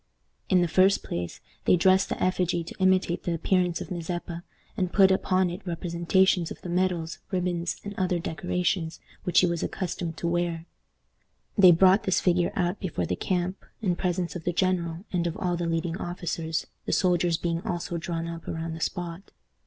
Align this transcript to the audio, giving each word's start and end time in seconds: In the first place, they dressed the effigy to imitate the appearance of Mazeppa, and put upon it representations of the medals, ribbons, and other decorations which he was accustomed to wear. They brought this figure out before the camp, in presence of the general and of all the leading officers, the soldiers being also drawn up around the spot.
In 0.49 0.63
the 0.63 0.67
first 0.67 1.03
place, 1.03 1.41
they 1.65 1.75
dressed 1.75 2.09
the 2.09 2.19
effigy 2.23 2.63
to 2.63 2.75
imitate 2.79 3.21
the 3.21 3.35
appearance 3.35 3.81
of 3.81 3.91
Mazeppa, 3.91 4.41
and 4.75 4.91
put 4.91 5.11
upon 5.11 5.51
it 5.51 5.61
representations 5.63 6.49
of 6.49 6.59
the 6.63 6.69
medals, 6.69 7.19
ribbons, 7.29 7.79
and 7.83 7.93
other 7.99 8.17
decorations 8.17 8.99
which 9.25 9.41
he 9.41 9.45
was 9.45 9.61
accustomed 9.61 10.17
to 10.17 10.27
wear. 10.27 10.65
They 11.55 11.71
brought 11.71 12.05
this 12.05 12.19
figure 12.19 12.51
out 12.55 12.79
before 12.79 13.05
the 13.05 13.15
camp, 13.15 13.63
in 13.79 13.95
presence 13.95 14.35
of 14.35 14.43
the 14.43 14.53
general 14.53 15.05
and 15.13 15.27
of 15.27 15.37
all 15.37 15.55
the 15.55 15.67
leading 15.67 15.97
officers, 15.99 16.65
the 16.87 16.93
soldiers 16.93 17.37
being 17.37 17.61
also 17.61 17.97
drawn 17.97 18.27
up 18.27 18.47
around 18.47 18.73
the 18.73 18.81
spot. 18.81 19.29